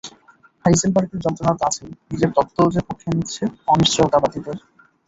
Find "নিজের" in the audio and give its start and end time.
2.11-2.31